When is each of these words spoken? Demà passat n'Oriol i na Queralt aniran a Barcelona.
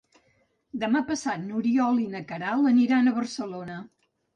Demà 0.83 1.01
passat 1.11 1.45
n'Oriol 1.51 2.03
i 2.07 2.11
na 2.17 2.25
Queralt 2.35 2.75
aniran 2.75 3.09
a 3.09 3.19
Barcelona. 3.23 3.83